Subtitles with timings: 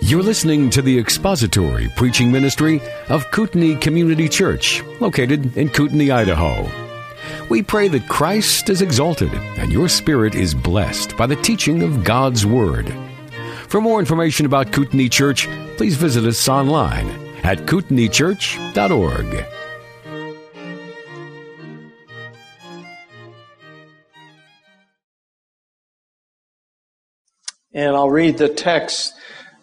[0.00, 6.66] You're listening to the expository preaching ministry of Kootenai Community Church, located in Kootenai, Idaho.
[7.50, 12.02] We pray that Christ is exalted and your spirit is blessed by the teaching of
[12.02, 12.94] God's Word.
[13.68, 15.46] For more information about Kootenai Church,
[15.76, 17.10] please visit us online
[17.42, 19.44] at kootenaichurch.org.
[27.74, 29.14] And I'll read the text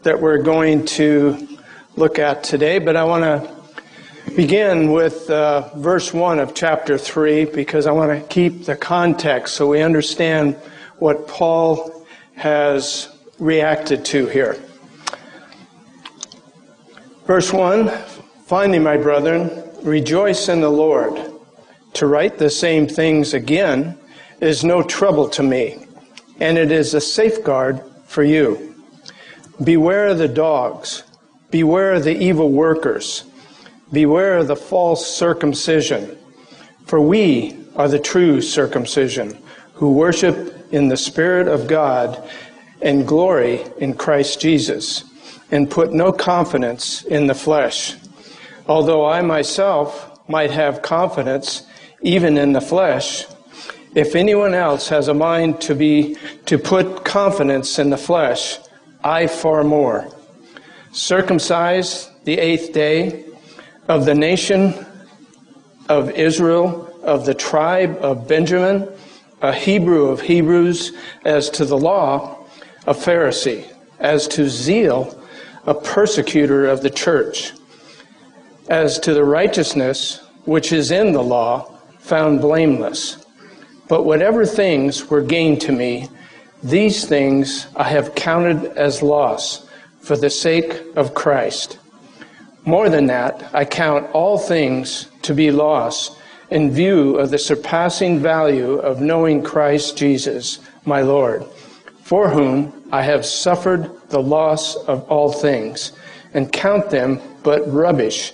[0.03, 1.57] that we're going to
[1.97, 7.45] look at today, but I want to begin with uh, verse 1 of chapter 3
[7.45, 10.55] because I want to keep the context so we understand
[10.99, 13.09] what Paul has
[13.39, 14.57] reacted to here.
[17.25, 17.89] Verse 1
[18.45, 19.51] Finally, my brethren,
[19.83, 21.31] rejoice in the Lord.
[21.95, 23.97] To write the same things again
[24.39, 25.85] is no trouble to me,
[26.39, 28.68] and it is a safeguard for you.
[29.63, 31.03] Beware of the dogs.
[31.51, 33.25] Beware of the evil workers.
[33.91, 36.17] Beware of the false circumcision.
[36.85, 39.37] For we are the true circumcision,
[39.73, 42.23] who worship in the Spirit of God
[42.81, 45.03] and glory in Christ Jesus,
[45.51, 47.95] and put no confidence in the flesh.
[48.67, 51.63] Although I myself might have confidence
[52.01, 53.25] even in the flesh,
[53.95, 56.15] if anyone else has a mind to be
[56.45, 58.59] to put confidence in the flesh,
[59.03, 60.07] I far more.
[60.91, 63.25] Circumcised the eighth day
[63.87, 64.85] of the nation
[65.87, 68.89] of Israel, of the tribe of Benjamin,
[69.41, 70.91] a Hebrew of Hebrews,
[71.23, 72.45] as to the law,
[72.85, 75.21] a Pharisee, as to zeal,
[75.65, 77.53] a persecutor of the church,
[78.69, 83.25] as to the righteousness which is in the law, found blameless.
[83.87, 86.09] But whatever things were gained to me,
[86.63, 89.67] these things I have counted as loss
[90.01, 91.77] for the sake of Christ.
[92.65, 96.17] More than that, I count all things to be loss
[96.49, 101.45] in view of the surpassing value of knowing Christ Jesus, my Lord,
[102.03, 105.93] for whom I have suffered the loss of all things,
[106.33, 108.33] and count them but rubbish,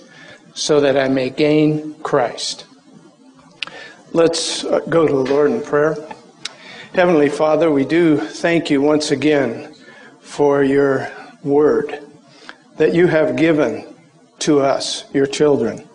[0.54, 2.66] so that I may gain Christ
[4.16, 5.94] Let's uh, go to the Lord in prayer.
[6.96, 9.74] Heavenly Father, we do thank you once again
[10.20, 11.12] for your
[11.44, 12.00] word
[12.78, 13.94] that you have given
[14.38, 15.86] to us, your children.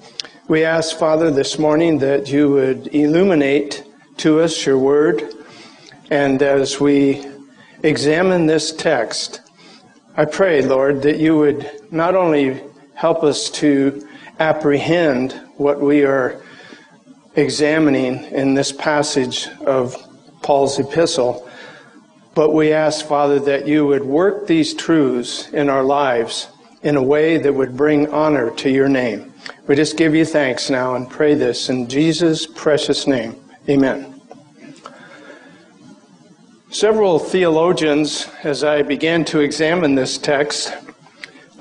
[0.48, 3.84] We ask, Father, this morning that you would illuminate
[4.18, 5.24] to us your word.
[6.12, 7.26] And as we
[7.82, 9.42] examine this text,
[10.16, 12.62] I pray, Lord, that you would not only
[12.94, 14.08] help us to
[14.40, 16.40] apprehend what we are
[17.36, 19.98] examining in this passage of
[20.42, 21.50] Paul's epistle.
[22.34, 26.48] But we ask, Father, that you would work these truths in our lives
[26.84, 29.34] in a way that would bring honor to your name.
[29.68, 33.36] We just give you thanks now and pray this in Jesus' precious name.
[33.70, 34.22] Amen.
[36.70, 40.74] Several theologians, as I began to examine this text,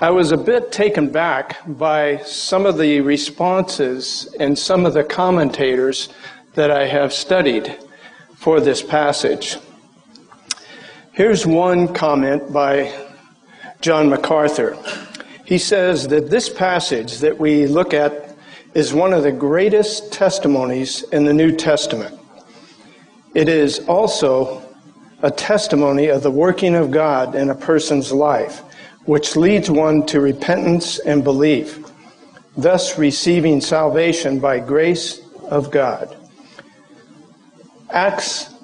[0.00, 5.04] I was a bit taken back by some of the responses and some of the
[5.04, 6.08] commentators
[6.54, 7.76] that I have studied
[8.40, 9.58] for this passage.
[11.12, 12.90] Here's one comment by
[13.82, 14.78] John MacArthur.
[15.44, 18.34] He says that this passage that we look at
[18.72, 22.18] is one of the greatest testimonies in the New Testament.
[23.34, 24.62] It is also
[25.20, 28.62] a testimony of the working of God in a person's life
[29.04, 31.84] which leads one to repentance and belief,
[32.56, 35.20] thus receiving salvation by grace
[35.50, 36.16] of God.
[37.92, 38.54] Acts,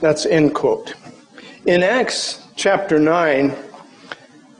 [0.00, 0.94] that's end quote.
[1.66, 3.56] In Acts chapter 9,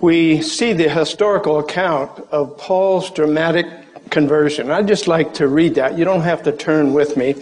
[0.00, 3.66] we see the historical account of Paul's dramatic
[4.10, 4.72] conversion.
[4.72, 5.96] I'd just like to read that.
[5.96, 7.36] You don't have to turn with me,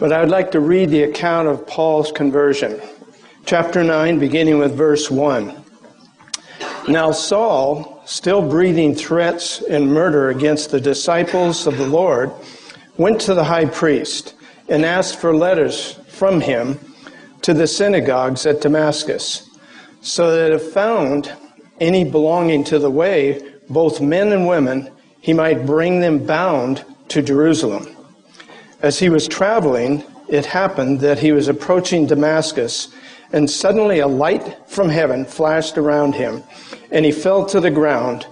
[0.00, 2.80] but I'd like to read the account of Paul's conversion.
[3.44, 5.54] Chapter 9, beginning with verse 1.
[6.88, 12.32] Now, Saul, still breathing threats and murder against the disciples of the Lord,
[12.96, 14.34] went to the high priest
[14.68, 16.78] and asked for letters from him
[17.42, 19.48] to the synagogues at Damascus,
[20.00, 21.32] so that if found
[21.80, 27.22] any belonging to the way, both men and women, he might bring them bound to
[27.22, 27.96] Jerusalem.
[28.80, 32.88] As he was traveling, it happened that he was approaching Damascus
[33.32, 36.42] and suddenly a light from heaven flashed around him,
[36.90, 38.26] and he fell to the ground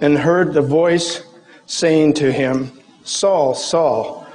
[0.00, 1.22] and heard the voice
[1.66, 2.72] saying to him,
[3.04, 4.26] Saul, Saul,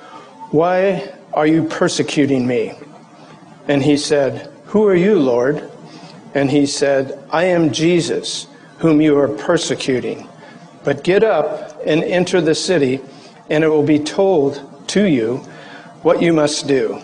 [0.52, 2.74] why are you persecuting me?
[3.68, 5.70] And he said, Who are you, Lord?
[6.36, 8.46] and he said, I am Jesus,
[8.80, 10.28] whom you are persecuting.
[10.84, 13.00] But get up and enter the city,
[13.50, 15.38] and it will be told to you
[16.04, 17.02] what you must do.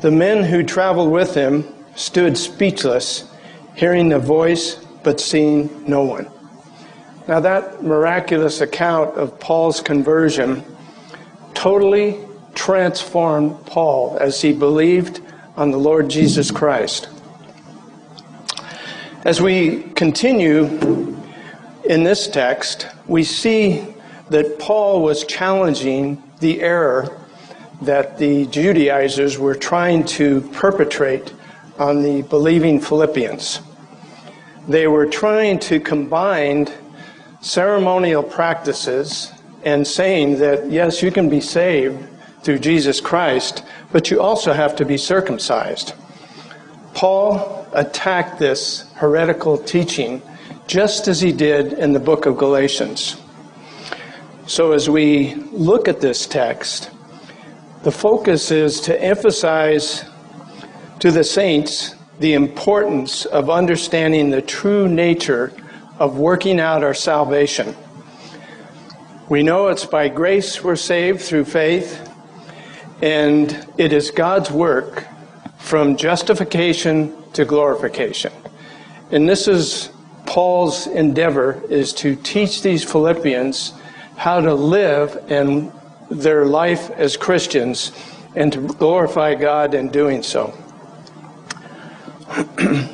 [0.00, 1.64] The men who traveled with him
[1.96, 3.28] stood speechless,
[3.74, 6.30] hearing the voice, but seeing no one.
[7.26, 10.64] Now, that miraculous account of Paul's conversion
[11.52, 12.23] totally
[12.54, 15.20] transformed Paul as he believed
[15.56, 17.08] on the Lord Jesus Christ.
[19.24, 20.64] As we continue
[21.84, 23.86] in this text, we see
[24.30, 27.20] that Paul was challenging the error
[27.82, 31.32] that the Judaizers were trying to perpetrate
[31.78, 33.60] on the believing Philippians.
[34.68, 36.68] They were trying to combine
[37.40, 39.30] ceremonial practices
[39.64, 42.08] and saying that, yes, you can be saved
[42.44, 45.94] through Jesus Christ, but you also have to be circumcised.
[46.92, 50.22] Paul attacked this heretical teaching
[50.66, 53.16] just as he did in the book of Galatians.
[54.46, 56.90] So, as we look at this text,
[57.82, 60.04] the focus is to emphasize
[61.00, 65.52] to the saints the importance of understanding the true nature
[65.98, 67.74] of working out our salvation.
[69.28, 72.13] We know it's by grace we're saved through faith,
[73.04, 75.06] and it is God's work
[75.58, 78.32] from justification to glorification.
[79.10, 79.90] And this is
[80.24, 83.74] Paul's endeavor is to teach these Philippians
[84.16, 85.70] how to live and
[86.10, 87.92] their life as Christians
[88.36, 90.56] and to glorify God in doing so.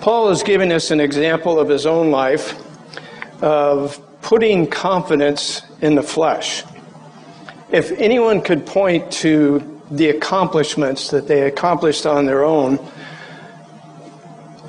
[0.00, 2.60] Paul is giving us an example of his own life
[3.44, 6.64] of putting confidence in the flesh.
[7.70, 12.78] If anyone could point to the accomplishments that they accomplished on their own,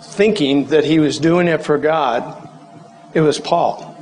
[0.02, 2.50] thinking that he was doing it for God,
[3.14, 3.96] it was Paul.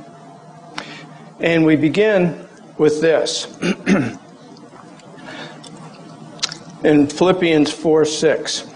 [1.38, 3.46] And we begin with this.
[6.84, 8.70] in Philippians 4 6.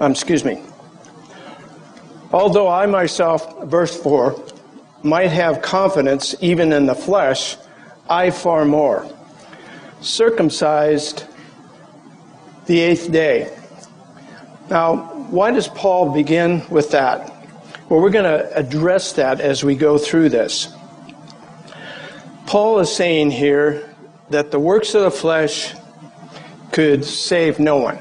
[0.00, 0.62] Um, excuse me.
[2.32, 4.57] Although I myself, verse 4,
[5.02, 7.56] might have confidence even in the flesh,
[8.08, 9.08] I far more.
[10.00, 11.24] Circumcised
[12.66, 13.54] the eighth day.
[14.70, 14.96] Now,
[15.30, 17.28] why does Paul begin with that?
[17.88, 20.74] Well, we're going to address that as we go through this.
[22.46, 23.94] Paul is saying here
[24.30, 25.74] that the works of the flesh
[26.72, 27.98] could save no one.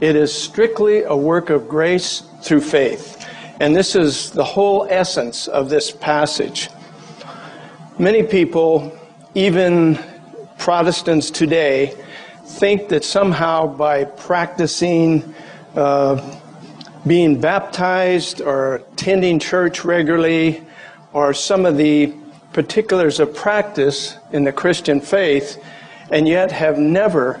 [0.00, 3.13] It is strictly a work of grace through faith.
[3.60, 6.70] And this is the whole essence of this passage.
[7.98, 8.98] Many people,
[9.34, 9.98] even
[10.58, 11.94] Protestants today,
[12.44, 15.34] think that somehow by practicing
[15.76, 16.38] uh,
[17.06, 20.62] being baptized or attending church regularly
[21.12, 22.12] or some of the
[22.52, 25.62] particulars of practice in the Christian faith,
[26.10, 27.40] and yet have never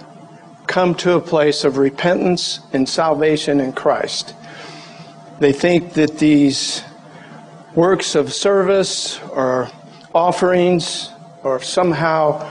[0.66, 4.34] come to a place of repentance and salvation in Christ.
[5.44, 6.82] They think that these
[7.74, 9.70] works of service or
[10.14, 11.10] offerings
[11.42, 12.50] or somehow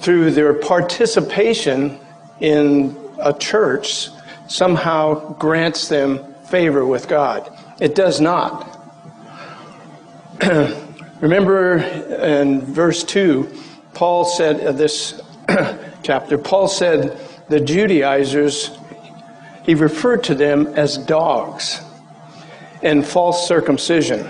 [0.00, 1.98] through their participation
[2.40, 4.10] in a church
[4.46, 7.50] somehow grants them favor with God.
[7.80, 8.78] It does not.
[11.22, 13.50] Remember in verse 2,
[13.94, 15.18] Paul said, uh, this
[16.02, 18.70] chapter, Paul said, the Judaizers,
[19.62, 21.80] he referred to them as dogs
[22.82, 24.28] and false circumcision.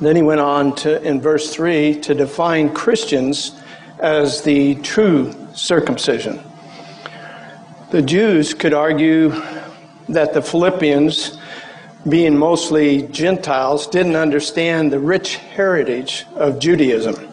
[0.00, 3.52] Then he went on to, in verse 3, to define Christians
[3.98, 6.42] as the true circumcision.
[7.90, 9.30] The Jews could argue
[10.08, 11.38] that the Philippians,
[12.08, 17.32] being mostly Gentiles, didn't understand the rich heritage of Judaism.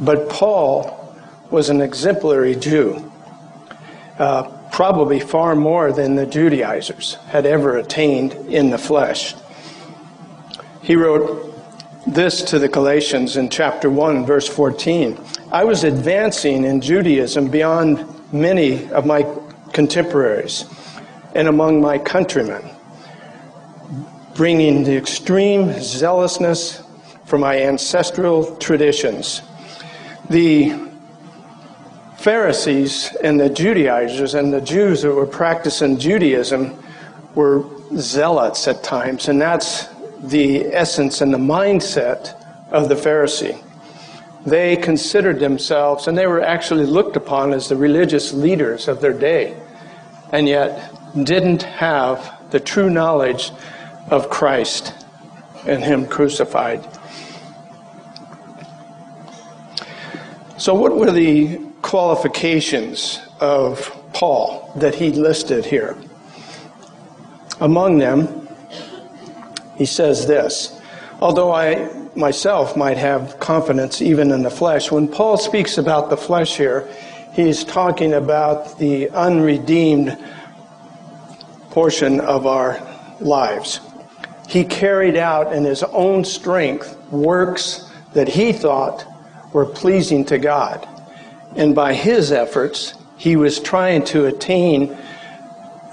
[0.00, 1.16] But Paul
[1.50, 3.12] was an exemplary Jew,
[4.18, 4.42] uh,
[4.72, 9.34] probably far more than the Judaizers had ever attained in the flesh.
[10.82, 11.54] He wrote
[12.08, 15.16] this to the Galatians in chapter 1, verse 14.
[15.52, 19.24] I was advancing in Judaism beyond many of my
[19.72, 20.64] contemporaries
[21.36, 22.68] and among my countrymen,
[24.34, 26.82] bringing the extreme zealousness
[27.26, 29.40] for my ancestral traditions.
[30.30, 30.74] The
[32.18, 36.76] Pharisees and the Judaizers and the Jews that were practicing Judaism
[37.36, 37.64] were
[37.96, 39.91] zealots at times, and that's
[40.22, 42.34] the essence and the mindset
[42.70, 43.62] of the Pharisee.
[44.46, 49.12] They considered themselves, and they were actually looked upon as the religious leaders of their
[49.12, 49.56] day.
[50.32, 50.90] and yet
[51.24, 53.52] didn't have the true knowledge
[54.10, 54.94] of Christ
[55.66, 56.82] and Him crucified.
[60.56, 65.96] So, what were the qualifications of Paul that he listed here?
[67.60, 68.41] Among them,
[69.82, 70.80] he says this
[71.20, 76.16] Although I myself might have confidence even in the flesh, when Paul speaks about the
[76.16, 76.88] flesh here,
[77.32, 80.16] he's talking about the unredeemed
[81.70, 82.80] portion of our
[83.18, 83.80] lives.
[84.48, 89.04] He carried out in his own strength works that he thought
[89.52, 90.86] were pleasing to God.
[91.56, 94.96] And by his efforts, he was trying to attain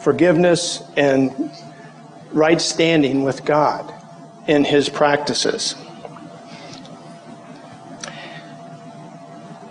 [0.04, 1.52] forgiveness and
[2.32, 3.94] right standing with God
[4.48, 5.76] in his practices.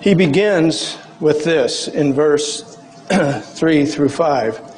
[0.00, 2.76] He begins with this in verse
[3.42, 4.74] 3 through 5.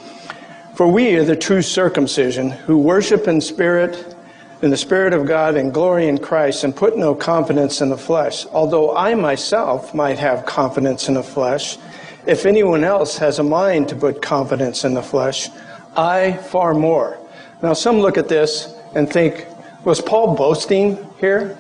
[0.75, 4.17] For we are the true circumcision who worship in spirit
[4.63, 7.97] in the spirit of God and glory in Christ and put no confidence in the
[7.97, 8.47] flesh.
[8.47, 11.79] Although I myself might have confidence in the flesh,
[12.27, 15.49] if anyone else has a mind to put confidence in the flesh,
[15.97, 17.20] I far more.
[17.63, 19.47] Now some look at this and think,
[19.85, 21.59] was Paul boasting here?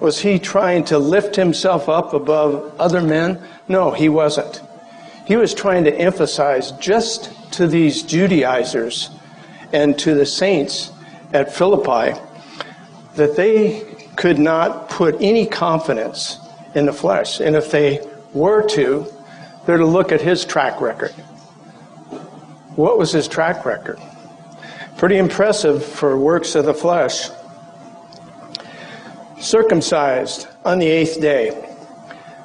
[0.00, 3.42] Was he trying to lift himself up above other men?
[3.68, 4.62] No, he wasn't.
[5.26, 9.10] He was trying to emphasize just to these Judaizers
[9.72, 10.92] and to the saints
[11.32, 12.18] at Philippi
[13.16, 13.80] that they
[14.16, 16.38] could not put any confidence
[16.74, 17.40] in the flesh.
[17.40, 19.06] And if they were to,
[19.64, 21.12] they're to look at his track record.
[22.76, 23.98] What was his track record?
[24.96, 27.28] Pretty impressive for works of the flesh
[29.38, 31.70] circumcised on the eighth day.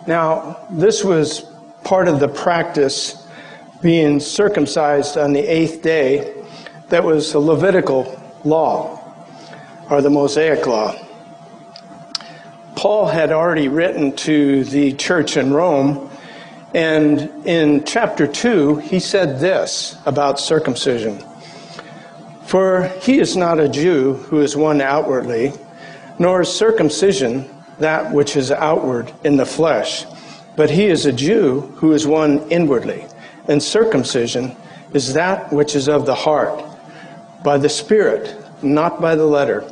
[0.06, 1.46] Now, this was
[1.86, 3.26] part of the practice
[3.82, 6.44] being circumcised on the eighth day
[6.90, 9.00] that was the Levitical law
[9.90, 10.94] or the Mosaic law.
[12.76, 16.10] Paul had already written to the church in Rome,
[16.76, 21.24] and in chapter 2, he said this about circumcision
[22.52, 25.54] For he is not a Jew who is one outwardly
[26.20, 30.06] nor is circumcision that which is outward in the flesh,
[30.58, 33.06] but he is a Jew who is one inwardly,
[33.48, 34.54] and circumcision
[34.94, 36.62] is that which is of the heart,
[37.42, 39.64] by the Spirit, not by the letter.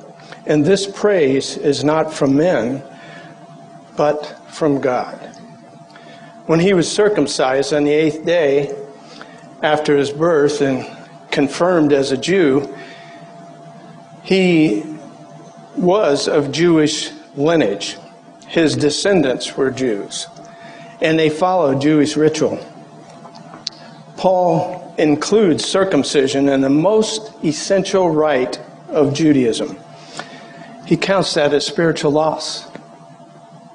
[0.46, 2.82] And this praise is not from men,
[3.98, 5.18] but from God.
[6.46, 8.74] When he was circumcised on the eighth day
[9.62, 10.99] after his birth and
[11.32, 12.76] confirmed as a Jew,
[14.24, 14.84] he
[15.76, 17.98] was of Jewish lineage.
[18.48, 20.28] His descendants were Jews,
[21.02, 22.60] and they followed Jewish ritual.
[24.18, 28.60] Paul includes circumcision in the most essential rite
[28.90, 29.80] of Judaism.
[30.86, 32.68] He counts that as spiritual loss.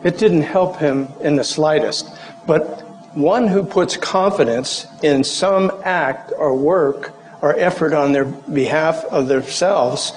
[0.03, 2.11] It didn't help him in the slightest,
[2.47, 2.83] but
[3.17, 7.13] one who puts confidence in some act or work
[7.45, 10.13] or effort on their behalf of themselves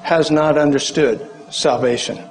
[0.00, 2.16] has not understood salvation.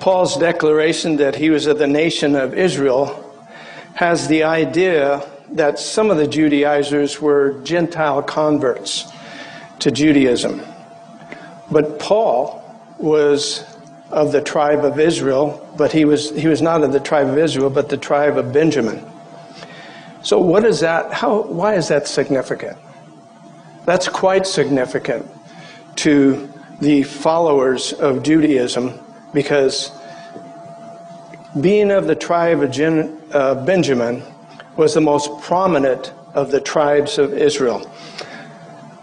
[0.00, 3.30] Paul's declaration that he was of the nation of Israel
[3.92, 9.12] has the idea that some of the Judaizers were Gentile converts
[9.80, 10.62] to Judaism.
[11.70, 12.64] But Paul
[12.96, 13.66] was
[14.10, 17.38] of the tribe of Israel, but he was, he was not of the tribe of
[17.38, 19.04] Israel, but the tribe of Benjamin.
[20.22, 21.12] So, what is that?
[21.12, 22.76] How, why is that significant?
[23.86, 25.26] That's quite significant
[25.96, 28.98] to the followers of Judaism
[29.32, 29.90] because
[31.60, 34.22] being of the tribe of Gen, uh, Benjamin
[34.76, 37.90] was the most prominent of the tribes of Israel.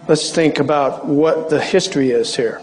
[0.07, 2.61] Let's think about what the history is here.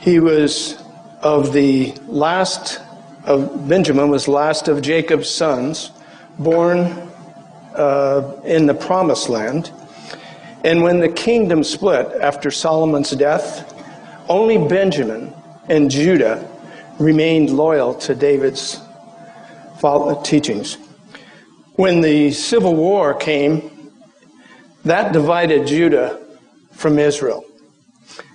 [0.00, 0.82] He was
[1.20, 2.80] of the last
[3.24, 5.90] of Benjamin was last of Jacob's sons
[6.38, 6.78] born
[7.74, 9.70] uh, in the promised land.
[10.64, 13.74] And when the kingdom split after Solomon's death,
[14.28, 15.32] only Benjamin
[15.68, 16.48] and Judah
[16.98, 18.80] remained loyal to David's
[20.22, 20.76] teachings.
[21.76, 23.92] When the civil war came,
[24.84, 26.20] that divided Judah
[26.72, 27.44] from Israel.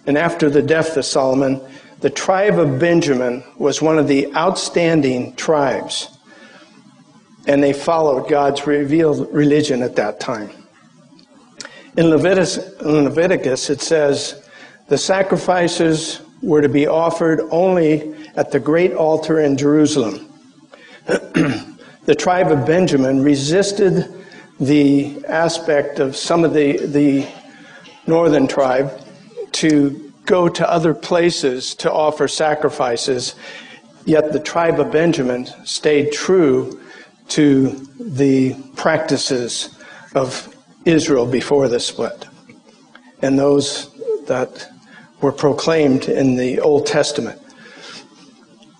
[0.08, 1.62] And after the death of Solomon,
[2.02, 6.16] the tribe of Benjamin was one of the outstanding tribes
[7.48, 10.50] and they followed God's revealed religion at that time.
[11.98, 14.48] In Leviticus, in Leviticus, it says
[14.88, 20.28] the sacrifices were to be offered only at the great altar in Jerusalem.
[21.06, 24.12] the tribe of Benjamin resisted
[24.60, 27.28] the aspect of some of the, the
[28.08, 28.92] northern tribe
[29.54, 33.36] to go to other places to offer sacrifices,
[34.05, 36.82] yet the tribe of Benjamin stayed true
[37.29, 39.77] to the practices
[40.13, 40.55] of
[40.86, 42.27] Israel before the split
[43.22, 43.91] and those
[44.25, 44.70] that
[45.22, 47.41] were proclaimed in the Old Testament.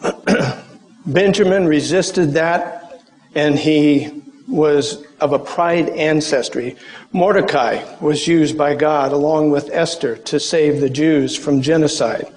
[1.06, 3.02] Benjamin resisted that
[3.34, 6.76] and he was of a pride ancestry.
[7.12, 12.28] Mordecai was used by God along with Esther to save the Jews from genocide.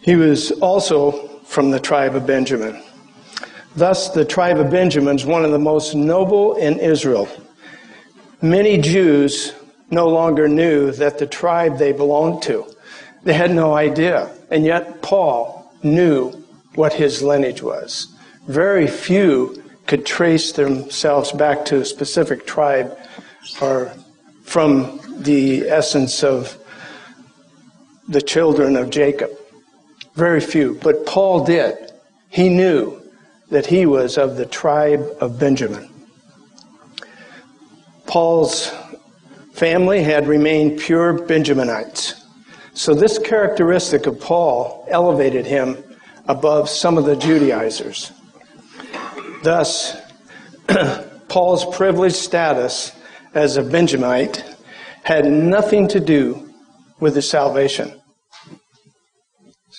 [0.00, 2.82] He was also from the tribe of Benjamin.
[3.76, 7.28] Thus, the tribe of Benjamin is one of the most noble in Israel.
[8.40, 9.54] Many Jews
[9.90, 12.66] no longer knew that the tribe they belonged to.
[13.22, 14.30] They had no idea.
[14.50, 16.30] And yet, Paul knew
[16.74, 18.08] what his lineage was.
[18.48, 22.96] Very few could trace themselves back to a specific tribe
[23.60, 23.92] or
[24.44, 26.58] from the essence of
[28.08, 29.30] the children of Jacob.
[30.14, 30.78] Very few.
[30.82, 31.92] But Paul did.
[32.28, 33.00] He knew
[33.50, 35.88] that he was of the tribe of Benjamin.
[38.06, 38.70] Paul's
[39.52, 42.14] family had remained pure Benjaminites.
[42.74, 45.82] So, this characteristic of Paul elevated him
[46.26, 48.12] above some of the Judaizers.
[49.42, 49.96] Thus,
[51.28, 52.92] Paul's privileged status
[53.34, 54.44] as a Benjamite
[55.04, 56.52] had nothing to do
[57.00, 58.00] with his salvation.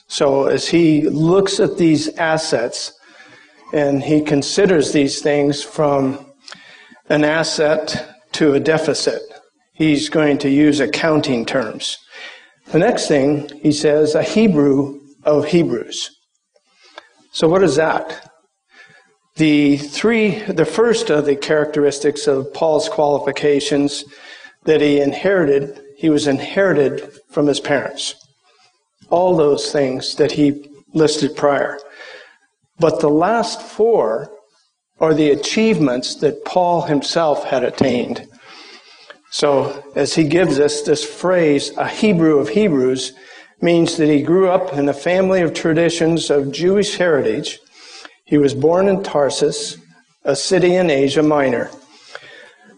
[0.07, 2.93] So, as he looks at these assets,
[3.73, 6.31] and he considers these things from
[7.09, 9.21] an asset to a deficit.
[9.73, 11.97] He's going to use accounting terms.
[12.67, 16.11] The next thing he says, a Hebrew of Hebrews.
[17.31, 18.29] So what is that?
[19.35, 24.03] The three, the first of the characteristics of Paul's qualifications
[24.65, 28.15] that he inherited, he was inherited from his parents.
[29.09, 31.79] All those things that he listed prior.
[32.79, 34.31] But the last four
[34.99, 38.27] are the achievements that Paul himself had attained.
[39.31, 43.13] So, as he gives us this phrase, a Hebrew of Hebrews,
[43.61, 47.59] means that he grew up in a family of traditions of Jewish heritage.
[48.33, 49.77] He was born in Tarsus,
[50.23, 51.69] a city in Asia Minor.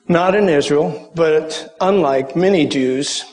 [0.10, 3.24] Not in Israel, but unlike many Jews,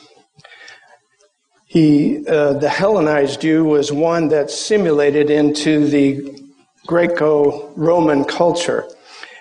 [1.65, 6.41] he, uh, the Hellenized Jew was one that simulated into the
[6.87, 8.87] Greco Roman culture.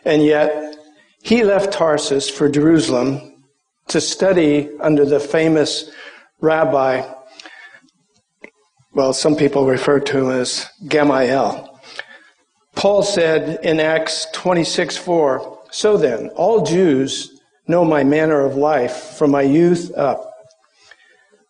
[0.04, 0.74] And yet,
[1.22, 3.44] he left Tarsus for Jerusalem
[3.90, 5.88] to study under the famous
[6.40, 7.08] rabbi,
[8.92, 11.71] well, some people refer to him as Gamaliel.
[12.82, 19.14] Paul said in Acts 26 4, So then, all Jews know my manner of life
[19.16, 20.34] from my youth up,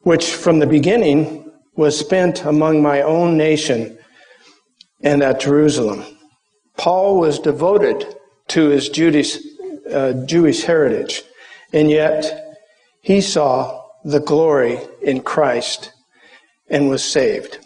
[0.00, 3.96] which from the beginning was spent among my own nation
[5.02, 6.04] and at Jerusalem.
[6.76, 8.14] Paul was devoted
[8.48, 9.38] to his Jewish,
[9.90, 11.22] uh, Jewish heritage,
[11.72, 12.58] and yet
[13.00, 15.94] he saw the glory in Christ
[16.68, 17.56] and was saved.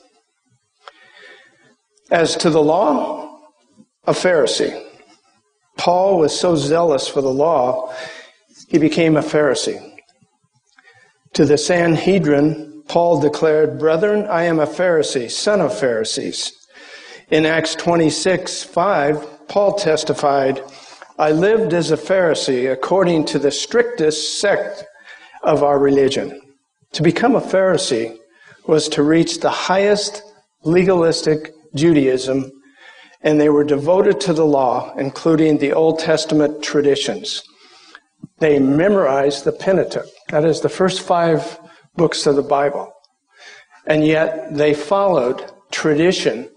[2.13, 3.26] As to the law,
[4.07, 4.83] a Pharisee.
[5.77, 7.95] Paul was so zealous for the law,
[8.69, 9.95] he became a Pharisee.
[11.35, 16.53] To the Sanhedrin, Paul declared, Brethren, I am a Pharisee, son of Pharisees.
[17.31, 20.63] In Acts 26 5, Paul testified,
[21.19, 24.85] I lived as a Pharisee according to the strictest sect
[25.43, 26.41] of our religion.
[26.93, 28.17] To become a Pharisee
[28.67, 30.23] was to reach the highest
[30.63, 32.51] legalistic Judaism,
[33.27, 37.43] and they were devoted to the law, including the Old Testament traditions.
[38.39, 41.59] They memorized the Pentateuch, that is, the first five
[41.97, 42.93] books of the Bible.
[43.85, 46.49] And yet they followed tradition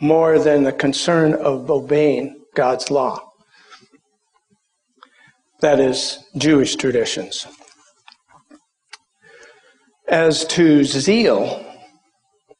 [0.00, 3.20] more than the concern of obeying God's law.
[5.60, 7.46] That is, Jewish traditions.
[10.08, 11.64] As to zeal,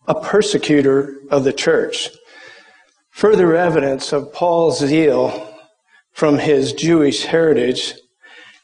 [0.07, 2.11] a persecutor of the church,
[3.17, 5.51] further evidence of Paul's zeal
[6.13, 7.95] from his Jewish heritage,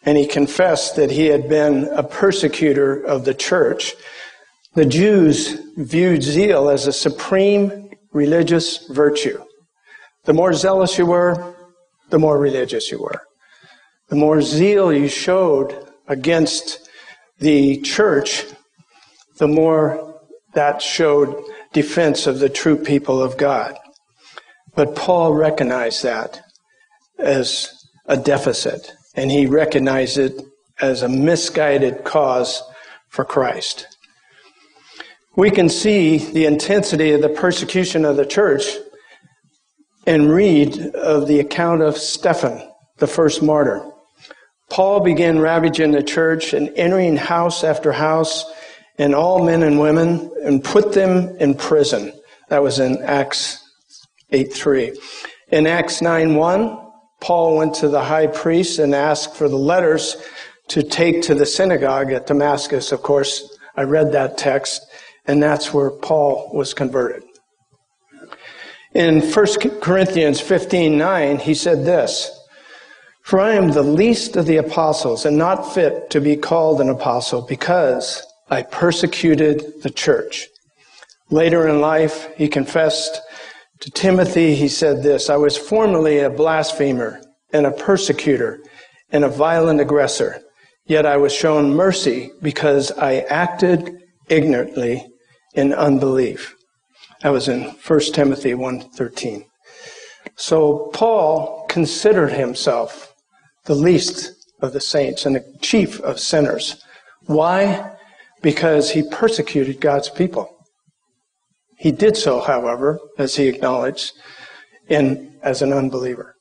[0.02, 3.94] and he confessed that he had been a persecutor of the church.
[4.74, 9.42] The Jews viewed zeal as a supreme religious virtue.
[10.24, 11.54] The more zealous you were,
[12.10, 13.22] the more religious you were.
[14.10, 16.90] The more zeal you showed against
[17.38, 18.44] the church,
[19.38, 20.20] the more
[20.52, 23.78] that showed defense of the true people of God.
[24.74, 26.42] But Paul recognized that
[27.18, 30.40] as a deficit, and he recognized it
[30.80, 32.62] as a misguided cause
[33.08, 33.96] for Christ.
[35.36, 38.64] We can see the intensity of the persecution of the church
[40.06, 43.88] and read of the account of Stephen, the first martyr.
[44.70, 48.44] Paul began ravaging the church and entering house after house
[48.98, 52.12] and all men and women and put them in prison.
[52.48, 53.61] That was in Acts
[54.32, 54.98] 8 3.
[55.48, 56.78] In Acts 9 1,
[57.20, 60.16] Paul went to the high priest and asked for the letters
[60.68, 62.92] to take to the synagogue at Damascus.
[62.92, 64.86] Of course, I read that text
[65.26, 67.22] and that's where Paul was converted.
[68.94, 69.46] In 1
[69.80, 72.30] Corinthians 15 9, he said this
[73.22, 76.90] For I am the least of the apostles and not fit to be called an
[76.90, 80.48] apostle because I persecuted the church.
[81.30, 83.20] Later in life, he confessed
[83.82, 87.20] to Timothy, he said this I was formerly a blasphemer
[87.52, 88.62] and a persecutor
[89.10, 90.40] and a violent aggressor,
[90.86, 95.04] yet I was shown mercy because I acted ignorantly
[95.54, 96.54] in unbelief.
[97.22, 99.46] That was in 1 Timothy 1:13.
[100.36, 103.12] So Paul considered himself
[103.64, 106.80] the least of the saints and the chief of sinners.
[107.26, 107.96] Why?
[108.42, 110.48] Because he persecuted God's people.
[111.82, 114.12] He did so, however, as he acknowledged,
[114.88, 116.36] in as an unbeliever.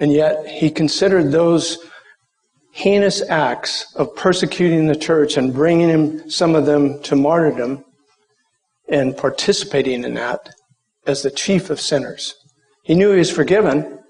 [0.00, 1.78] And yet he considered those
[2.72, 7.84] heinous acts of persecuting the church and bringing him, some of them to martyrdom
[8.88, 10.50] and participating in that
[11.06, 12.34] as the chief of sinners.
[12.82, 14.00] He knew he was forgiven,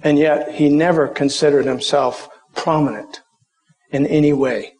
[0.00, 3.20] and yet he never considered himself prominent
[3.90, 4.74] in any way.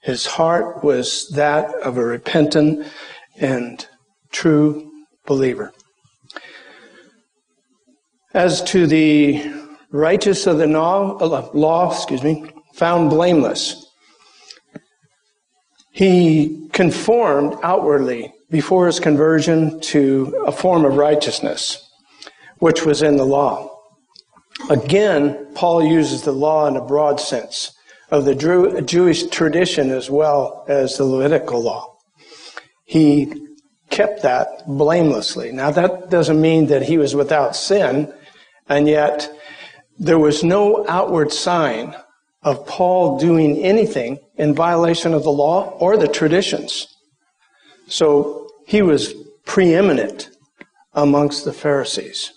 [0.00, 2.86] His heart was that of a repentant
[3.36, 3.86] and
[4.30, 4.90] true
[5.26, 5.72] believer.
[8.34, 9.42] As to the
[9.90, 13.86] righteous of the law, excuse me, found blameless.
[15.92, 21.90] He conformed outwardly before his conversion to a form of righteousness,
[22.58, 23.74] which was in the law.
[24.70, 27.72] Again, Paul uses the law in a broad sense
[28.10, 31.96] of the Jewish tradition as well as the Levitical law.
[32.84, 33.47] He
[33.90, 35.52] kept that blamelessly.
[35.52, 38.12] Now, that doesn't mean that he was without sin,
[38.68, 39.30] and yet
[39.98, 41.94] there was no outward sign
[42.42, 46.86] of Paul doing anything in violation of the law or the traditions.
[47.88, 50.30] So he was preeminent
[50.92, 52.32] amongst the Pharisees.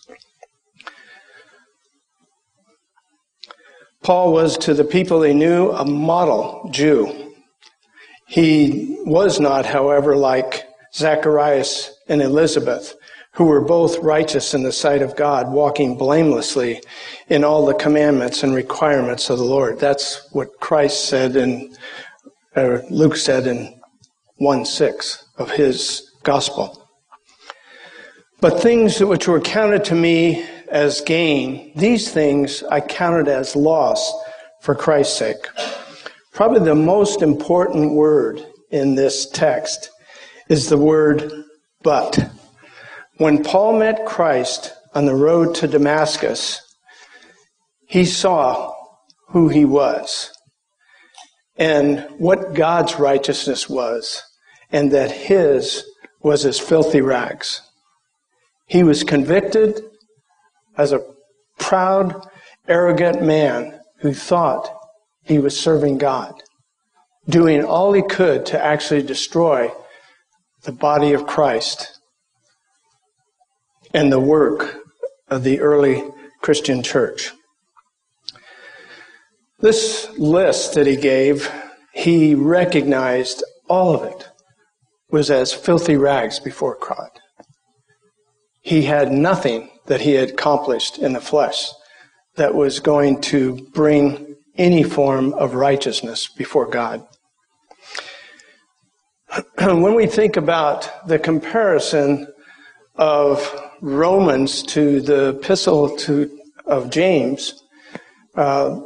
[4.03, 7.33] Paul was to the people he knew a model Jew.
[8.27, 12.95] He was not, however, like Zacharias and Elizabeth,
[13.33, 16.81] who were both righteous in the sight of God, walking blamelessly
[17.29, 19.79] in all the commandments and requirements of the Lord.
[19.79, 21.75] That's what Christ said in,
[22.55, 23.79] or Luke said in
[24.35, 26.89] 1 6 of his gospel.
[28.41, 34.11] But things which were counted to me as gain, these things I counted as loss
[34.61, 35.47] for Christ's sake.
[36.33, 39.90] Probably the most important word in this text
[40.51, 41.31] is the word
[41.81, 42.29] but.
[43.15, 46.61] When Paul met Christ on the road to Damascus,
[47.87, 48.73] he saw
[49.29, 50.29] who he was
[51.55, 54.21] and what God's righteousness was,
[54.73, 55.85] and that his
[56.21, 57.61] was as filthy rags.
[58.65, 59.79] He was convicted
[60.77, 61.05] as a
[61.59, 62.27] proud,
[62.67, 64.69] arrogant man who thought
[65.23, 66.33] he was serving God,
[67.29, 69.71] doing all he could to actually destroy
[70.63, 71.99] the body of Christ
[73.93, 74.77] and the work
[75.27, 76.03] of the early
[76.41, 77.31] Christian church.
[79.59, 81.51] This list that he gave,
[81.93, 84.27] he recognized all of it
[85.09, 87.09] was as filthy rags before God.
[88.61, 91.67] He had nothing that he had accomplished in the flesh
[92.35, 97.05] that was going to bring any form of righteousness before God.
[99.59, 102.27] when we think about the comparison
[102.95, 106.29] of Romans to the epistle to,
[106.65, 107.63] of James,
[108.35, 108.77] uh,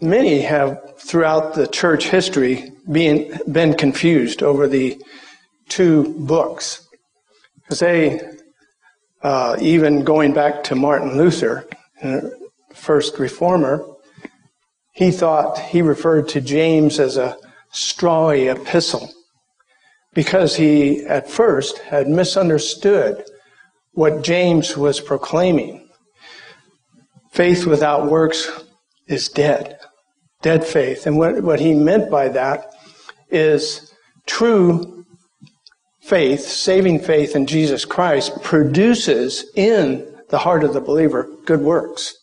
[0.00, 5.00] many have throughout the church history been, been confused over the
[5.68, 6.86] two books.
[7.56, 8.20] Because they,
[9.22, 11.66] uh, even going back to Martin Luther,
[12.72, 13.84] first reformer,
[14.92, 17.36] he thought he referred to James as a
[17.72, 19.10] strawy epistle
[20.14, 23.24] because he at first had misunderstood
[23.92, 25.88] what James was proclaiming.
[27.32, 28.50] Faith without works
[29.06, 29.78] is dead.
[30.42, 31.06] Dead faith.
[31.06, 32.74] And what, what he meant by that
[33.30, 33.92] is
[34.26, 35.04] true
[36.00, 42.14] faith, saving faith in Jesus Christ, produces in the heart of the believer good works.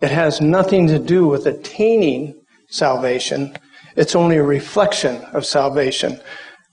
[0.00, 2.34] It has nothing to do with attaining
[2.68, 3.56] salvation.
[3.96, 6.20] It's only a reflection of salvation.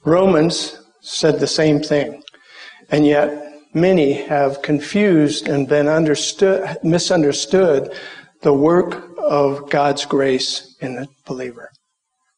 [0.05, 2.21] Romans said the same thing.
[2.89, 7.93] And yet, many have confused and been understood, misunderstood
[8.41, 11.69] the work of God's grace in the believer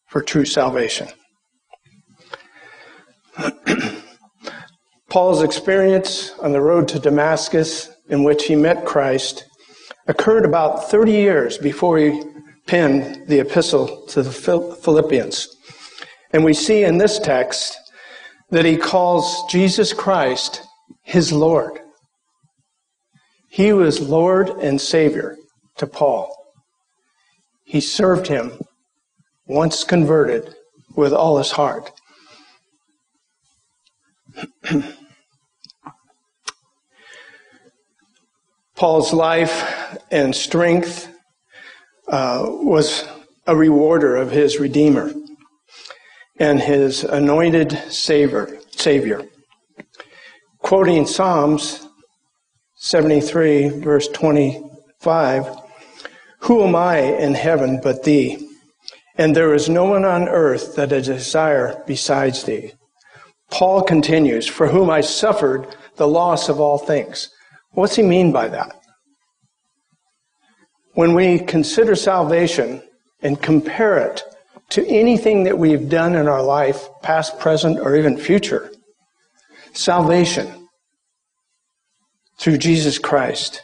[0.07, 1.07] for true salvation.
[5.09, 9.45] Paul's experience on the road to Damascus, in which he met Christ,
[10.07, 12.21] occurred about 30 years before he
[12.65, 15.47] penned the epistle to the Philippians.
[16.33, 17.77] And we see in this text
[18.49, 20.61] that he calls Jesus Christ
[21.03, 21.79] his Lord.
[23.49, 25.35] He was Lord and Savior
[25.77, 26.33] to Paul.
[27.63, 28.53] He served him,
[29.45, 30.55] once converted,
[30.95, 31.91] with all his heart.
[38.75, 41.07] Paul's life and strength
[42.07, 43.05] uh, was
[43.47, 45.13] a rewarder of his Redeemer
[46.41, 48.57] and his anointed Savior.
[48.71, 49.23] Savior.
[50.57, 51.87] Quoting Psalms
[52.77, 55.55] 73, verse 25
[56.39, 58.49] Who am I in heaven but thee?
[59.19, 62.73] And there is no one on earth that I desire besides thee.
[63.51, 67.29] Paul continues, For whom I suffered the loss of all things.
[67.73, 68.75] What's he mean by that?
[70.93, 72.81] When we consider salvation
[73.21, 74.23] and compare it
[74.71, 78.71] to anything that we've done in our life, past, present, or even future,
[79.73, 80.67] salvation
[82.39, 83.61] through Jesus Christ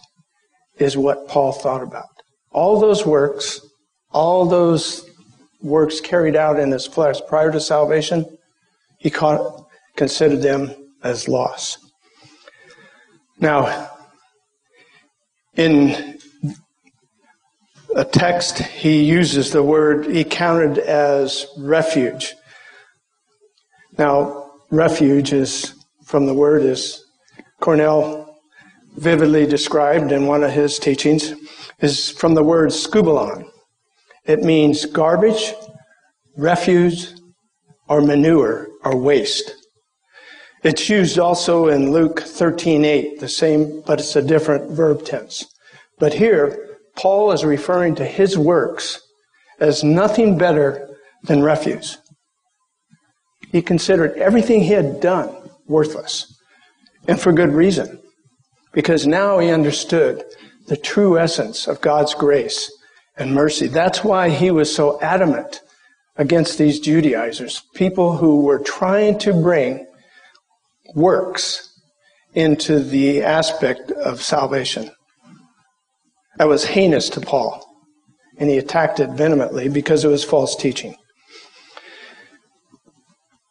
[0.77, 2.05] is what Paul thought about.
[2.51, 3.61] All those works,
[4.11, 5.09] all those
[5.61, 8.25] works carried out in his flesh prior to salvation,
[8.99, 9.11] he
[9.95, 11.77] considered them as loss.
[13.39, 13.91] Now,
[15.55, 16.16] in
[17.97, 22.35] a text, he uses the word, he counted as refuge.
[23.97, 25.73] Now, refuge is
[26.05, 27.03] from the word is
[27.59, 28.37] Cornell
[28.97, 31.33] vividly described in one of his teachings
[31.79, 33.49] is from the word skubalon.
[34.25, 35.55] It means garbage,
[36.35, 37.19] refuse,
[37.89, 39.55] or manure or waste.
[40.63, 45.45] It's used also in Luke 13:8, the same, but it's a different verb tense.
[45.97, 46.66] But here,
[46.97, 48.99] Paul is referring to his works
[49.59, 50.89] as nothing better
[51.23, 51.97] than refuse.
[53.51, 55.33] He considered everything he had done
[55.67, 56.33] worthless,
[57.07, 58.01] and for good reason,
[58.73, 60.23] because now he understood
[60.67, 62.71] the true essence of God's grace
[63.17, 63.67] and mercy.
[63.67, 65.61] That's why he was so adamant
[66.17, 69.85] against these Judaizers, people who were trying to bring
[70.95, 71.69] works
[72.33, 74.91] into the aspect of salvation.
[76.37, 77.65] That was heinous to Paul,
[78.37, 80.95] and he attacked it vehemently because it was false teaching.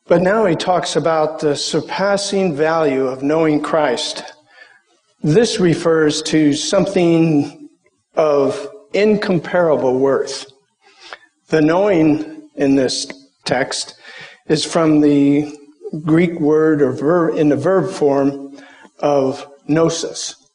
[0.06, 4.22] But now he talks about the surpassing value of knowing Christ.
[5.20, 7.68] This refers to something
[8.14, 10.46] of incomparable worth.
[11.48, 13.08] The knowing in this
[13.44, 13.96] text
[14.46, 15.52] is from the
[16.04, 18.56] Greek word or verb in the verb form
[19.00, 20.45] of gnosis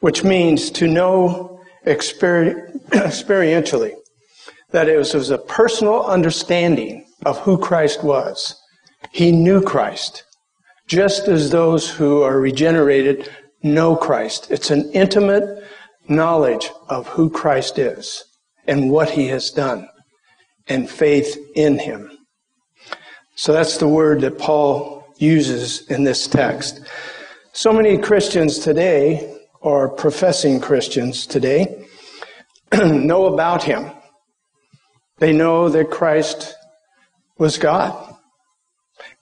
[0.00, 3.94] which means to know exper- experientially.
[4.70, 8.54] That it was, it was a personal understanding of who Christ was.
[9.12, 10.24] He knew Christ,
[10.86, 13.30] just as those who are regenerated
[13.62, 14.50] know Christ.
[14.50, 15.64] It's an intimate
[16.08, 18.24] knowledge of who Christ is
[18.66, 19.88] and what he has done
[20.68, 22.10] and faith in him.
[23.34, 26.80] So that's the word that Paul uses in this text.
[27.52, 31.86] So many Christians today or professing Christians today
[32.72, 33.90] know about him.
[35.18, 36.54] They know that Christ
[37.38, 38.16] was God.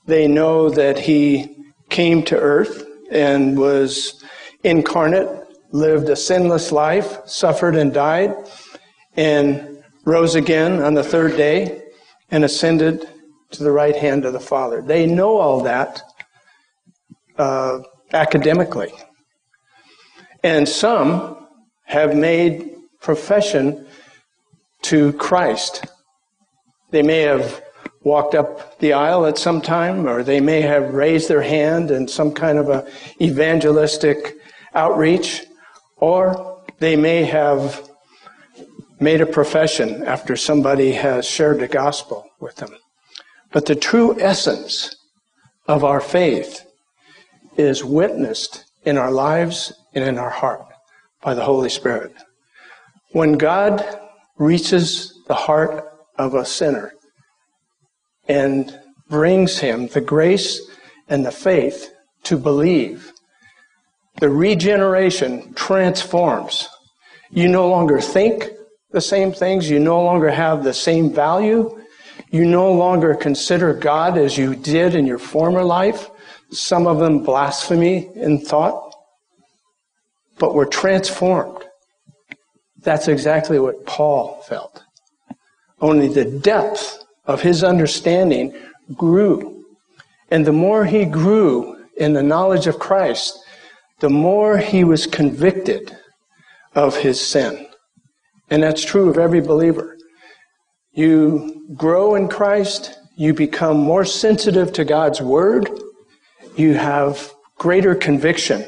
[0.07, 1.57] They know that he
[1.89, 4.23] came to earth and was
[4.63, 5.29] incarnate,
[5.71, 8.35] lived a sinless life, suffered and died,
[9.17, 11.83] and rose again on the third day
[12.31, 13.09] and ascended
[13.53, 14.83] to the right hand of the Father.
[14.83, 16.03] They know all that
[17.39, 17.81] uh,
[18.13, 18.93] academically.
[20.47, 21.45] And some
[21.87, 23.85] have made profession
[24.83, 25.85] to Christ.
[26.93, 27.65] They may have
[28.05, 32.07] walked up the aisle at some time, or they may have raised their hand in
[32.07, 32.87] some kind of a
[33.21, 34.37] evangelistic
[34.73, 35.43] outreach,
[35.97, 37.91] or they may have
[39.01, 42.77] made a profession after somebody has shared the gospel with them.
[43.51, 44.95] But the true essence
[45.67, 46.65] of our faith
[47.57, 50.65] is witnessed in our lives and in our heart
[51.23, 52.15] by the Holy Spirit.
[53.11, 53.85] When God
[54.39, 55.85] reaches the heart
[56.17, 56.95] of a sinner
[58.29, 58.79] and
[59.11, 60.61] brings him the grace
[61.09, 61.91] and the faith
[62.25, 63.13] to believe,
[64.21, 66.69] the regeneration transforms.
[67.31, 68.49] You no longer think
[68.93, 69.69] the same things.
[69.69, 71.79] You no longer have the same value.
[72.31, 76.09] You no longer consider God as you did in your former life.
[76.51, 78.95] Some of them blasphemy in thought.
[80.39, 81.65] But we're transformed.
[82.83, 84.83] That's exactly what Paul felt.
[85.81, 88.55] Only the depth of his understanding
[88.95, 89.65] grew.
[90.31, 93.39] And the more he grew in the knowledge of Christ,
[94.01, 95.97] the more he was convicted
[96.75, 97.67] of his sin.
[98.51, 99.97] And that's true of every believer.
[100.93, 105.69] You grow in Christ, you become more sensitive to God's word,
[106.59, 108.65] you have greater conviction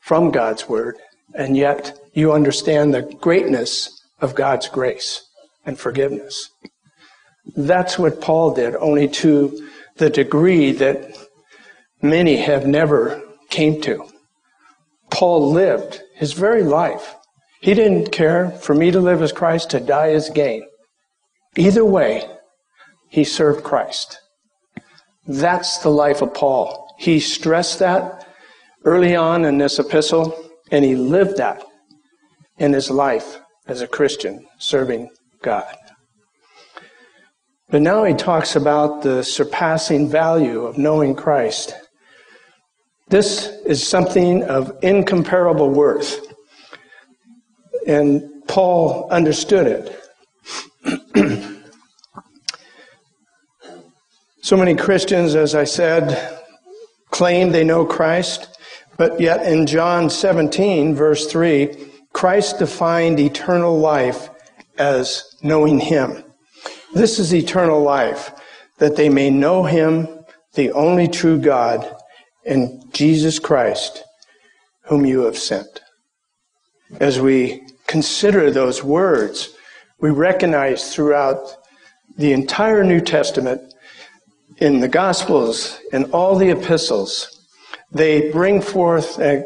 [0.00, 0.96] from God's word,
[1.34, 5.26] and yet you understand the greatness of God's grace
[5.64, 6.50] and forgiveness.
[7.56, 11.16] That's what Paul did, only to the degree that
[12.00, 14.04] many have never came to.
[15.10, 17.14] Paul lived his very life.
[17.60, 20.64] He didn't care for me to live as Christ, to die as gain.
[21.56, 22.28] Either way,
[23.08, 24.18] he served Christ.
[25.26, 26.81] That's the life of Paul.
[27.02, 28.28] He stressed that
[28.84, 30.38] early on in this epistle,
[30.70, 31.64] and he lived that
[32.58, 35.10] in his life as a Christian, serving
[35.42, 35.74] God.
[37.70, 41.74] But now he talks about the surpassing value of knowing Christ.
[43.08, 46.32] This is something of incomparable worth.
[47.84, 49.98] And Paul understood it.
[54.40, 56.38] so many Christians, as I said,
[57.12, 58.58] claim they know Christ,
[58.96, 61.76] but yet in John 17, verse 3,
[62.12, 64.28] Christ defined eternal life
[64.78, 66.24] as knowing Him.
[66.94, 68.32] This is eternal life,
[68.78, 70.08] that they may know Him,
[70.54, 71.96] the only true God,
[72.44, 74.04] and Jesus Christ,
[74.86, 75.80] whom you have sent.
[76.98, 79.54] As we consider those words,
[80.00, 81.56] we recognize throughout
[82.16, 83.71] the entire New Testament,
[84.62, 87.48] in the Gospels, in all the epistles,
[87.90, 89.44] they bring forth a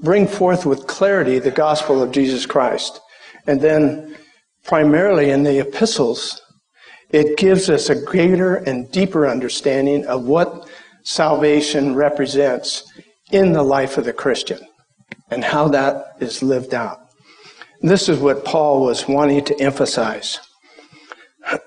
[0.00, 3.00] bring forth with clarity the gospel of Jesus Christ.
[3.46, 4.16] And then,
[4.64, 6.40] primarily in the epistles,
[7.10, 10.68] it gives us a greater and deeper understanding of what
[11.04, 12.90] salvation represents
[13.30, 14.60] in the life of the Christian
[15.30, 16.98] and how that is lived out.
[17.82, 20.40] This is what Paul was wanting to emphasize.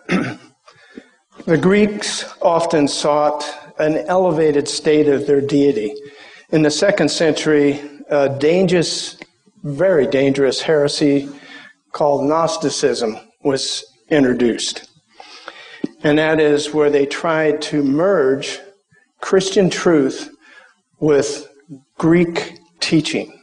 [1.48, 5.96] the Greeks often sought an elevated state of their deity.
[6.50, 9.18] In the second century, a dangerous,
[9.64, 11.30] very dangerous heresy
[11.94, 14.90] called Gnosticism was introduced.
[16.04, 18.60] And that is where they tried to merge
[19.22, 20.30] Christian truth
[21.00, 21.48] with
[21.98, 23.40] Greek teaching.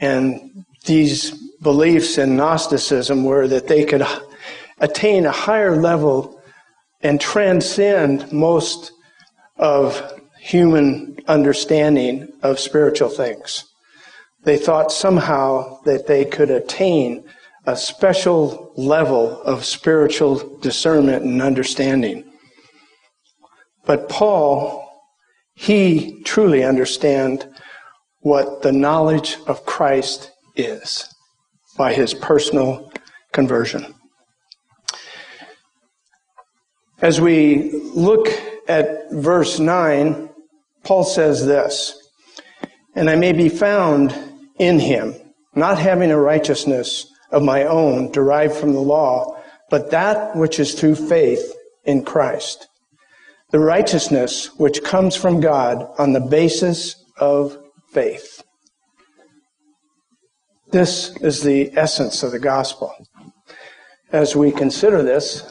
[0.00, 1.30] And these
[1.62, 4.04] beliefs in Gnosticism were that they could
[4.80, 6.37] attain a higher level
[7.00, 8.92] and transcend most
[9.56, 13.64] of human understanding of spiritual things.
[14.44, 17.24] They thought somehow that they could attain
[17.66, 22.24] a special level of spiritual discernment and understanding.
[23.84, 24.88] But Paul,
[25.54, 27.48] he truly understand
[28.20, 31.12] what the knowledge of Christ is
[31.76, 32.90] by his personal
[33.32, 33.94] conversion.
[37.00, 38.28] As we look
[38.66, 40.28] at verse 9,
[40.82, 41.94] Paul says this,
[42.96, 44.16] and I may be found
[44.58, 45.14] in him,
[45.54, 49.40] not having a righteousness of my own derived from the law,
[49.70, 52.66] but that which is through faith in Christ.
[53.50, 57.58] The righteousness which comes from God on the basis of
[57.92, 58.42] faith.
[60.72, 62.92] This is the essence of the gospel.
[64.10, 65.48] As we consider this,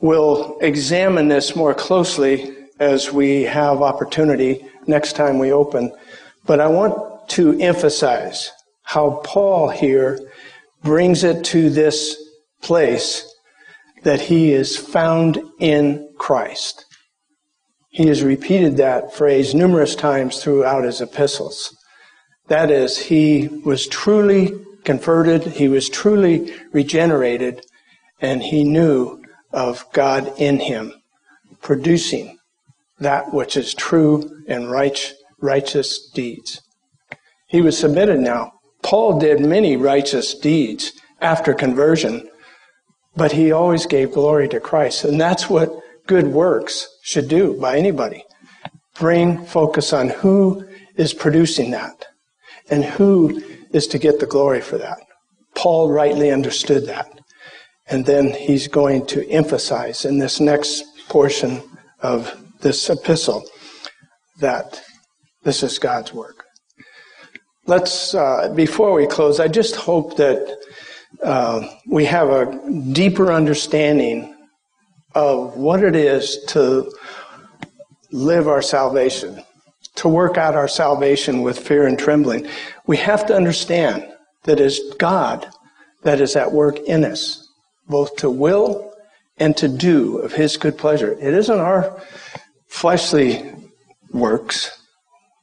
[0.00, 5.92] we'll examine this more closely as we have opportunity next time we open.
[6.46, 8.50] But I want to emphasize
[8.82, 10.18] how Paul here
[10.82, 12.16] brings it to this
[12.62, 13.24] place
[14.04, 16.84] that he is found in Christ.
[17.90, 21.76] He has repeated that phrase numerous times throughout his epistles.
[22.46, 24.52] That is, he was truly
[24.84, 27.66] converted, he was truly regenerated,
[28.20, 29.22] and he knew
[29.52, 30.92] of God in him,
[31.62, 32.38] producing
[33.00, 36.60] that which is true and right, righteous deeds.
[37.48, 38.52] He was submitted now.
[38.82, 42.28] Paul did many righteous deeds after conversion,
[43.16, 45.04] but he always gave glory to Christ.
[45.04, 45.70] And that's what
[46.06, 48.24] good works should do by anybody.
[48.98, 52.06] Bring focus on who is producing that
[52.70, 53.42] and who
[53.72, 54.98] is to get the glory for that.
[55.54, 57.17] Paul rightly understood that.
[57.90, 61.62] And then he's going to emphasize in this next portion
[62.00, 63.44] of this epistle
[64.40, 64.82] that
[65.42, 66.44] this is God's work.
[67.66, 70.58] Let's, uh, before we close, I just hope that
[71.22, 74.34] uh, we have a deeper understanding
[75.14, 76.92] of what it is to
[78.10, 79.42] live our salvation,
[79.96, 82.46] to work out our salvation with fear and trembling.
[82.86, 84.06] We have to understand
[84.44, 85.48] that it's God
[86.02, 87.47] that is at work in us
[87.88, 88.92] both to will
[89.38, 91.12] and to do of His good pleasure.
[91.12, 92.00] It isn't our
[92.68, 93.52] fleshly
[94.12, 94.82] works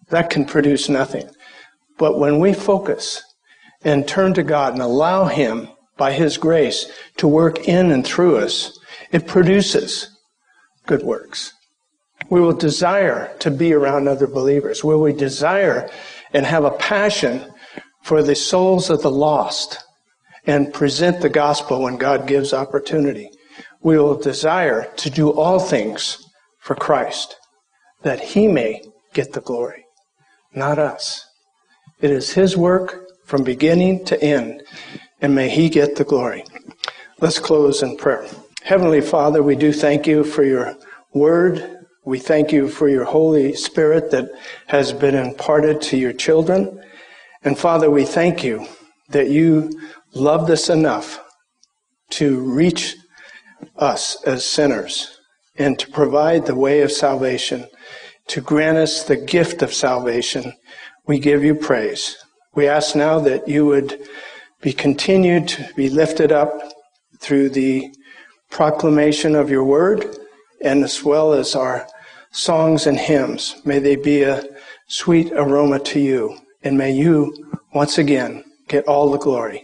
[0.10, 1.30] that can produce nothing.
[1.98, 3.24] But when we focus
[3.84, 8.38] and turn to God and allow Him, by His grace, to work in and through
[8.38, 8.78] us,
[9.12, 10.10] it produces
[10.86, 11.54] good works.
[12.30, 14.84] We will desire to be around other believers.
[14.84, 15.90] Will we desire
[16.34, 17.54] and have a passion
[18.04, 19.80] for the souls of the lost
[20.48, 23.30] and present the gospel when God gives opportunity.
[23.82, 26.24] We will desire to do all things
[26.60, 27.36] for Christ,
[28.04, 28.84] that He may
[29.14, 29.86] get the glory,
[30.54, 31.26] not us.
[32.02, 34.64] It is His work from beginning to end,
[35.22, 36.44] and may He get the glory.
[37.20, 38.28] Let's close in prayer.
[38.64, 40.76] Heavenly Father, we do thank you for your
[41.14, 41.86] word.
[42.04, 44.30] We thank you for your Holy Spirit that
[44.68, 46.84] has been imparted to your children.
[47.44, 48.68] And Father, we thank you
[49.10, 49.72] that you
[50.16, 51.22] loved us enough
[52.12, 52.96] to reach
[53.76, 55.20] us as sinners
[55.58, 57.68] and to provide the way of salvation,
[58.28, 60.54] to grant us the gift of salvation,
[61.06, 62.18] we give you praise.
[62.56, 64.02] We ask now that you would
[64.62, 66.74] be continued to be lifted up
[67.20, 67.94] through the
[68.50, 70.18] proclamation of your word
[70.62, 71.88] and as well as our
[72.32, 73.56] songs and hymns.
[73.66, 74.44] May they be a
[74.88, 76.38] sweet aroma to you.
[76.64, 77.34] And may you
[77.74, 79.64] once again get all the glory.